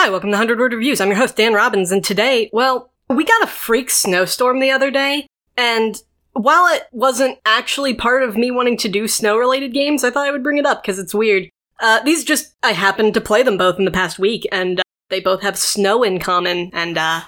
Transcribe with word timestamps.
Hi, 0.00 0.10
welcome 0.10 0.30
to 0.30 0.36
100 0.36 0.60
Word 0.60 0.74
Reviews. 0.74 1.00
I'm 1.00 1.08
your 1.08 1.16
host, 1.16 1.34
Dan 1.34 1.54
Robbins, 1.54 1.90
and 1.90 2.04
today, 2.04 2.48
well, 2.52 2.92
we 3.10 3.24
got 3.24 3.42
a 3.42 3.48
freak 3.48 3.90
snowstorm 3.90 4.60
the 4.60 4.70
other 4.70 4.92
day, 4.92 5.26
and 5.56 6.00
while 6.34 6.72
it 6.72 6.84
wasn't 6.92 7.40
actually 7.44 7.94
part 7.94 8.22
of 8.22 8.36
me 8.36 8.52
wanting 8.52 8.76
to 8.76 8.88
do 8.88 9.08
snow 9.08 9.36
related 9.36 9.74
games, 9.74 10.04
I 10.04 10.10
thought 10.10 10.28
I 10.28 10.30
would 10.30 10.44
bring 10.44 10.56
it 10.56 10.66
up 10.66 10.84
because 10.84 11.00
it's 11.00 11.16
weird. 11.16 11.48
Uh, 11.80 12.00
these 12.04 12.22
just, 12.22 12.54
I 12.62 12.74
happened 12.74 13.12
to 13.14 13.20
play 13.20 13.42
them 13.42 13.58
both 13.58 13.76
in 13.76 13.86
the 13.86 13.90
past 13.90 14.20
week, 14.20 14.46
and 14.52 14.78
uh, 14.78 14.82
they 15.08 15.18
both 15.18 15.42
have 15.42 15.58
snow 15.58 16.04
in 16.04 16.20
common, 16.20 16.70
and 16.72 16.96
uh, 16.96 17.22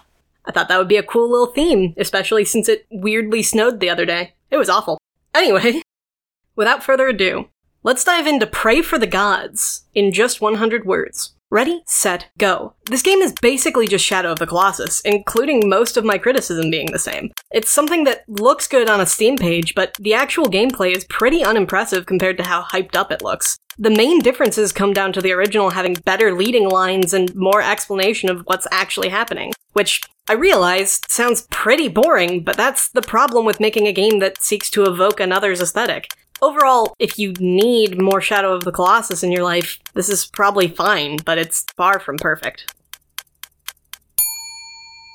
I 0.45 0.53
thought 0.53 0.69
that 0.69 0.79
would 0.79 0.87
be 0.87 0.97
a 0.97 1.03
cool 1.03 1.29
little 1.29 1.53
theme, 1.53 1.93
especially 1.97 2.45
since 2.45 2.69
it 2.69 2.87
weirdly 2.89 3.43
snowed 3.43 3.81
the 3.81 3.91
other 3.91 4.07
day. 4.07 4.35
It 4.49 4.59
was 4.59 4.71
awful. 4.71 4.97
Anyway, 5.35 5.83
without 6.55 6.85
further 6.85 7.09
ado, 7.09 7.49
let's 7.83 8.05
dive 8.05 8.29
into 8.29 8.47
Praey 8.47 8.85
for 8.85 8.97
the 8.97 9.09
Gods 9.09 9.87
in 9.93 10.13
just 10.13 10.41
100 10.41 10.87
words. 10.87 11.33
Ready, 11.53 11.83
set, 11.85 12.29
go. 12.39 12.75
This 12.87 13.03
game 13.03 13.19
is 13.19 13.33
basically 13.33 13.89
just 13.89 14.05
Shadow 14.05 14.31
of 14.31 14.39
the 14.39 14.47
Colossus, 14.47 15.01
including 15.01 15.69
most 15.69 15.97
of 15.97 16.05
my 16.05 16.17
criticism 16.17 16.71
being 16.71 16.93
the 16.93 16.99
same. 16.99 17.33
It's 17.51 17.69
something 17.69 18.05
that 18.05 18.23
looks 18.29 18.69
good 18.69 18.89
on 18.89 19.01
a 19.01 19.07
Steam 19.07 19.37
page, 19.37 19.75
but 19.75 19.95
the 19.99 20.15
actual 20.15 20.45
gameplay 20.45 20.97
is 20.97 21.05
pretty 21.07 21.43
unimpressive 21.43 22.07
compared 22.07 22.37
to 22.37 22.45
how 22.45 22.63
hyped 22.63 22.95
up 22.95 23.11
it 23.11 23.23
looks. 23.23 23.59
The 23.81 23.91
main 23.91 24.21
differences 24.21 24.73
come 24.73 24.93
down 24.93 25.13
to 25.13 25.21
the 25.21 25.33
original 25.33 25.71
having 25.71 25.95
better 25.95 26.37
leading 26.37 26.69
lines 26.69 27.13
and 27.13 27.35
more 27.35 27.63
explanation 27.63 28.31
of 28.31 28.43
what's 28.43 28.69
actually 28.71 29.09
happening, 29.09 29.53
which 29.73 30.03
I 30.29 30.35
realize 30.35 31.01
sounds 31.09 31.49
pretty 31.51 31.89
boring, 31.89 32.45
but 32.45 32.57
that's 32.57 32.91
the 32.91 33.03
problem 33.03 33.45
with 33.45 33.59
making 33.59 33.89
a 33.89 33.93
game 33.93 34.21
that 34.21 34.41
seeks 34.41 34.71
to 34.71 34.85
evoke 34.85 35.19
another's 35.19 35.61
aesthetic. 35.61 36.07
Overall, 36.43 36.95
if 36.99 37.19
you 37.19 37.35
need 37.39 38.01
more 38.01 38.21
Shadow 38.21 38.55
of 38.55 38.65
the 38.65 38.73
Colossus 38.73 39.23
in 39.23 39.31
your 39.31 39.45
life, 39.45 39.79
this 39.93 40.09
is 40.09 40.27
probably 40.27 40.69
fine, 40.69 41.19
but 41.25 41.37
it's 41.37 41.65
far 41.77 42.01
from 42.01 42.17
perfect. 42.17 42.75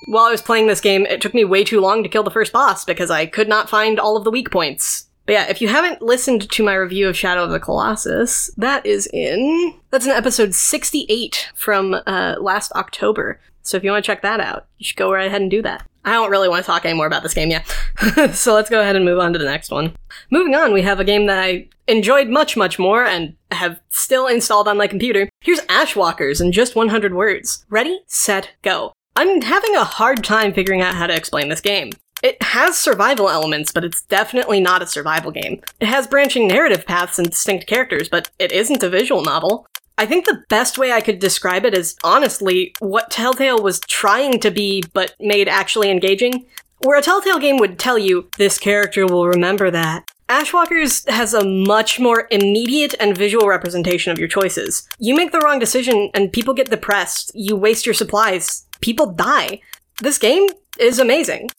While 0.07 0.25
I 0.25 0.31
was 0.31 0.43
playing 0.43 0.67
this 0.67 0.81
game, 0.81 1.05
it 1.07 1.21
took 1.21 1.34
me 1.34 1.43
way 1.43 1.63
too 1.63 1.82
long 1.82 2.04
to 2.04 2.09
kill 2.09 2.21
the 2.21 2.29
first 2.29 2.54
boss 2.54 2.85
because 2.85 3.09
I 3.09 3.26
could 3.26 3.49
not 3.49 3.70
find 3.70 3.99
all 3.99 4.15
of 4.17 4.23
the 4.23 4.29
weak 4.29 4.51
points. 4.51 5.07
But 5.26 5.34
yeah, 5.34 5.49
if 5.49 5.62
you 5.62 5.67
haven't 5.67 6.04
listened 6.04 6.48
to 6.51 6.63
my 6.63 6.76
review 6.76 7.07
of 7.09 7.17
Shadow 7.17 7.43
of 7.43 7.49
the 7.49 7.60
Colossus, 7.60 8.51
that 8.57 8.85
is 8.85 9.10
in. 9.12 9.73
That's 9.89 10.05
in 10.05 10.12
episode 10.12 10.54
68 10.54 11.49
from 11.55 11.95
uh, 12.05 12.35
last 12.39 12.71
October. 12.73 13.39
So 13.66 13.77
if 13.77 13.84
you 13.84 13.91
want 13.91 14.05
to 14.05 14.08
check 14.08 14.21
that 14.21 14.40
out, 14.40 14.68
you 14.77 14.85
should 14.85 14.98
go 14.98 15.12
right 15.12 15.27
ahead 15.27 15.41
and 15.41 15.49
do 15.52 15.62
that. 15.63 15.88
I 16.05 16.13
don't 16.13 16.30
really 16.30 16.48
want 16.48 16.63
to 16.63 16.68
talk 16.68 16.85
anymore 16.85 17.08
about 17.08 17.24
this 17.24 17.34
game 17.34 17.49
yet. 17.49 17.68
so 18.34 18.54
let's 18.54 18.70
go 18.70 18.80
ahead 18.80 18.96
and 18.96 19.04
move 19.04 19.20
on 19.20 19.34
to 19.34 19.40
the 19.40 19.46
next 19.46 19.72
one. 19.72 19.96
Moving 20.30 20.54
on, 20.54 20.72
we 20.72 20.84
have 20.84 20.99
a 20.99 21.04
game 21.04 21.26
that 21.26 21.40
I 21.40 21.68
enjoyed 21.88 22.30
much, 22.30 22.55
much 22.55 22.77
more 22.77 23.04
and 23.04 23.35
have 23.52 23.80
still 23.90 24.27
installed 24.27 24.68
on 24.68 24.77
my 24.77 24.85
computer. 24.85 25.30
Here's 25.41 25.62
Ashwalkers 25.62 26.40
in 26.40 26.52
just 26.52 26.76
100 26.76 27.16
words. 27.16 27.66
Ready, 27.70 28.02
set, 28.05 28.52
go. 28.62 28.94
I'm 29.16 29.41
having 29.41 29.76
a 29.76 29.84
hard 29.84 30.24
time 30.24 30.54
figuring 30.54 30.82
out 30.82 30.96
how 30.96 31.07
to 31.07 31.16
explain 31.16 31.50
this 31.50 31.62
game. 31.62 31.91
It 32.22 32.41
has 32.41 32.77
survival 32.77 33.29
elements, 33.29 33.72
but 33.72 33.84
it's 33.84 34.04
definitely 34.04 34.60
not 34.60 34.82
a 34.82 34.88
survival 34.88 35.32
game. 35.32 35.62
It 35.79 35.88
has 35.88 36.07
branching 36.07 36.48
narrative 36.48 36.85
paths 36.85 37.20
and 37.20 37.29
distinct 37.29 37.68
characters, 37.68 38.10
but 38.10 38.29
it 38.40 38.52
isn't 38.52 38.84
a 38.84 38.90
visual 38.90 39.22
novel. 39.24 39.68
I 39.98 40.05
think 40.05 40.26
the 40.26 40.43
best 40.49 40.77
way 40.77 40.91
I 40.91 41.01
could 41.01 41.20
describe 41.20 41.65
it 41.65 41.74
is 41.74 41.96
honestly 42.04 42.74
what 42.79 43.12
Telltale 43.12 43.62
was 43.62 43.79
trying 43.82 44.40
to 44.41 44.51
be, 44.51 44.84
but 44.93 45.15
made 45.20 45.48
actually 45.48 45.90
engaging. 45.90 46.46
Where 46.79 46.99
a 46.99 47.01
Telltale 47.01 47.40
game 47.40 47.57
would 47.57 47.79
tell 47.79 47.98
you, 47.98 48.29
this 48.38 48.57
character 48.57 49.05
will 49.07 49.27
remember 49.27 49.71
that. 49.71 50.04
Ashwalkers 50.27 51.07
has 51.10 51.34
a 51.34 51.46
much 51.46 51.99
more 51.99 52.27
immediate 52.32 52.96
and 52.99 53.18
visual 53.18 53.48
representation 53.48 54.12
of 54.12 54.20
your 54.20 54.27
choices. 54.27 54.88
You 54.99 55.16
make 55.16 55.32
the 55.32 55.40
wrong 55.40 55.60
decision 55.60 56.10
and 56.13 56.34
people 56.34 56.54
get 56.54 56.70
depressed, 56.70 57.32
you 57.34 57.55
waste 57.55 57.85
your 57.85 57.93
supplies, 57.93 58.66
people 58.82 59.13
die. 59.13 59.62
This 60.01 60.18
game 60.18 60.48
is 60.79 60.99
amazing. 60.99 61.51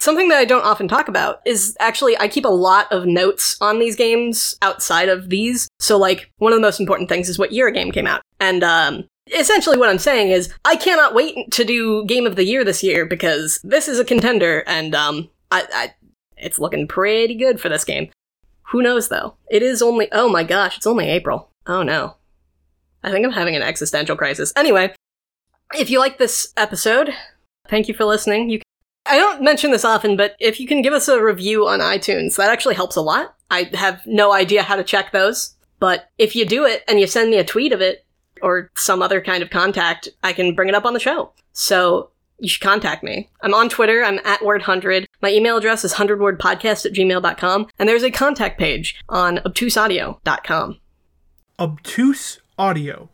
Something 0.00 0.28
that 0.28 0.38
I 0.38 0.46
don't 0.46 0.64
often 0.64 0.88
talk 0.88 1.08
about 1.08 1.40
is 1.44 1.76
actually 1.78 2.18
I 2.18 2.26
keep 2.26 2.46
a 2.46 2.48
lot 2.48 2.90
of 2.90 3.04
notes 3.04 3.58
on 3.60 3.78
these 3.78 3.96
games 3.96 4.56
outside 4.62 5.10
of 5.10 5.28
these. 5.28 5.68
So 5.78 5.98
like 5.98 6.30
one 6.38 6.52
of 6.52 6.56
the 6.56 6.62
most 6.62 6.80
important 6.80 7.10
things 7.10 7.28
is 7.28 7.38
what 7.38 7.52
year 7.52 7.68
a 7.68 7.72
game 7.72 7.92
came 7.92 8.06
out. 8.06 8.22
And 8.40 8.64
um 8.64 9.04
essentially 9.38 9.76
what 9.76 9.90
I'm 9.90 9.98
saying 9.98 10.30
is 10.30 10.52
I 10.64 10.76
cannot 10.76 11.14
wait 11.14 11.50
to 11.52 11.64
do 11.64 12.06
game 12.06 12.26
of 12.26 12.34
the 12.34 12.44
year 12.44 12.64
this 12.64 12.82
year 12.82 13.04
because 13.04 13.60
this 13.62 13.88
is 13.88 13.98
a 13.98 14.04
contender 14.04 14.64
and 14.66 14.94
um 14.94 15.28
I, 15.50 15.66
I 15.70 15.94
it's 16.38 16.58
looking 16.58 16.88
pretty 16.88 17.34
good 17.34 17.60
for 17.60 17.68
this 17.68 17.84
game. 17.84 18.10
Who 18.70 18.80
knows 18.80 19.08
though? 19.08 19.34
It 19.50 19.62
is 19.62 19.82
only 19.82 20.08
oh 20.12 20.30
my 20.30 20.44
gosh, 20.44 20.78
it's 20.78 20.86
only 20.86 21.10
April. 21.10 21.50
Oh 21.66 21.82
no. 21.82 22.16
I 23.04 23.10
think 23.10 23.26
I'm 23.26 23.32
having 23.32 23.54
an 23.54 23.62
existential 23.62 24.16
crisis. 24.16 24.50
Anyway, 24.56 24.94
if 25.74 25.90
you 25.90 25.98
like 25.98 26.16
this 26.16 26.54
episode, 26.56 27.10
thank 27.68 27.86
you 27.86 27.92
for 27.92 28.06
listening. 28.06 28.48
You 28.48 28.60
I 29.10 29.18
don't 29.18 29.42
mention 29.42 29.72
this 29.72 29.84
often, 29.84 30.16
but 30.16 30.36
if 30.38 30.60
you 30.60 30.68
can 30.68 30.82
give 30.82 30.92
us 30.92 31.08
a 31.08 31.20
review 31.20 31.66
on 31.66 31.80
iTunes, 31.80 32.36
that 32.36 32.48
actually 32.48 32.76
helps 32.76 32.94
a 32.94 33.00
lot. 33.00 33.34
I 33.50 33.68
have 33.74 34.00
no 34.06 34.32
idea 34.32 34.62
how 34.62 34.76
to 34.76 34.84
check 34.84 35.10
those, 35.10 35.56
but 35.80 36.08
if 36.16 36.36
you 36.36 36.46
do 36.46 36.64
it 36.64 36.84
and 36.86 37.00
you 37.00 37.08
send 37.08 37.28
me 37.28 37.38
a 37.38 37.44
tweet 37.44 37.72
of 37.72 37.80
it 37.80 38.06
or 38.40 38.70
some 38.76 39.02
other 39.02 39.20
kind 39.20 39.42
of 39.42 39.50
contact, 39.50 40.08
I 40.22 40.32
can 40.32 40.54
bring 40.54 40.68
it 40.68 40.76
up 40.76 40.84
on 40.84 40.94
the 40.94 41.00
show. 41.00 41.32
So 41.52 42.10
you 42.38 42.48
should 42.48 42.62
contact 42.62 43.02
me. 43.02 43.28
I'm 43.42 43.52
on 43.52 43.68
Twitter. 43.68 44.04
I'm 44.04 44.20
at 44.24 44.42
word100. 44.42 45.06
My 45.20 45.32
email 45.32 45.56
address 45.56 45.84
is 45.84 45.94
100wordpodcast 45.94 46.86
at 46.86 46.92
gmail.com. 46.92 47.66
And 47.80 47.88
there's 47.88 48.04
a 48.04 48.12
contact 48.12 48.60
page 48.60 48.94
on 49.08 49.38
obtuseaudio.com. 49.38 50.78
Obtuse 51.58 52.38
Audio. 52.56 53.10